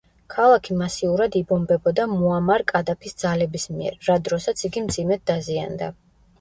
ქალაქი 0.35 0.77
მასიურად 0.77 1.37
იბომბებოდა 1.39 2.07
მუამარ 2.15 2.65
კადაფის 2.73 3.17
ძალების 3.25 3.69
მიერ, 3.77 4.03
რა 4.11 4.19
დროსაც 4.31 4.67
იგი 4.73 4.87
მძიმედ 4.91 5.27
დაზიანდა. 5.35 5.95